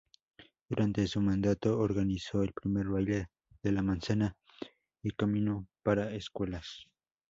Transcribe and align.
Durante 0.67 1.05
su 1.05 1.21
mandato, 1.21 1.77
organizó 1.77 2.41
el 2.41 2.53
primer 2.53 2.87
Baile 2.87 3.27
de 3.61 3.71
la 3.71 3.83
Manzana 3.83 4.35
y 5.03 5.11
Camino 5.11 5.67
para 5.83 6.15
Escuelas. 6.15 6.87